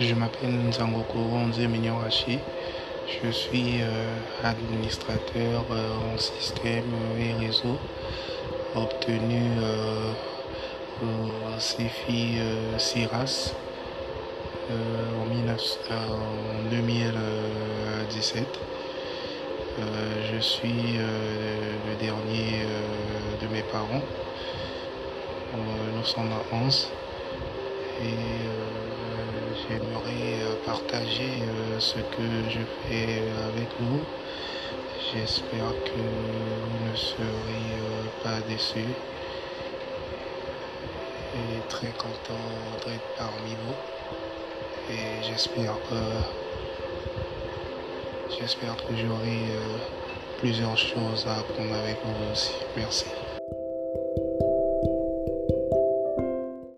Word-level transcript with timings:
Je 0.00 0.14
m'appelle 0.14 0.54
Nzangoko 0.54 1.18
Onze 1.18 1.60
Je 1.60 3.30
suis 3.30 3.82
euh, 3.82 4.16
administrateur 4.42 5.66
euh, 5.70 6.14
en 6.14 6.16
système 6.16 6.90
et 7.18 7.34
réseau 7.34 7.76
obtenu 8.74 9.42
euh, 9.60 10.12
au 11.02 11.28
CFI 11.58 12.38
CIRAS 12.78 13.52
en, 14.70 15.26
2017. 16.70 18.46
je 20.32 20.38
suis 20.40 20.96
le 20.96 21.94
dernier 22.00 22.64
de 23.42 23.46
mes 23.48 23.62
parents. 23.64 24.02
nous 25.94 26.04
sommes 26.04 26.32
à 26.32 26.54
11 26.54 26.88
et 26.88 26.99
j'aimerais 29.70 30.42
euh, 30.42 30.54
partager 30.66 31.42
euh, 31.42 31.78
ce 31.78 31.98
que 31.98 32.26
je 32.48 32.60
fais 32.82 33.22
avec 33.48 33.68
vous. 33.78 34.00
J'espère 35.12 35.70
que 35.84 36.00
vous 36.00 36.90
ne 36.90 36.96
serez 36.96 37.70
euh, 37.78 38.22
pas 38.22 38.40
déçus 38.48 38.94
et 41.34 41.68
très 41.68 41.92
content 41.92 42.44
d'être 42.84 43.00
parmi 43.16 43.54
vous. 43.64 44.92
Et 44.92 45.22
j'espère 45.22 45.74
que 45.88 46.00
j'espère 48.38 48.76
que 48.76 48.96
j'aurai 48.96 49.38
plusieurs 50.38 50.76
choses 50.76 51.26
à 51.28 51.38
apprendre 51.38 51.74
avec 51.76 51.98
vous 52.04 52.32
aussi. 52.32 52.52
Merci. 52.76 53.06